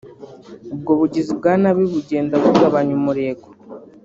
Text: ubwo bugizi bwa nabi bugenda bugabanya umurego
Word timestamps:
ubwo 0.73 0.91
bugizi 0.99 1.31
bwa 1.39 1.53
nabi 1.61 1.83
bugenda 1.91 2.35
bugabanya 2.43 2.93
umurego 2.99 3.47